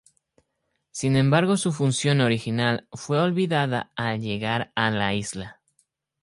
[0.89, 5.59] Sin embargo su función original fue olvidada al llegar a la isla.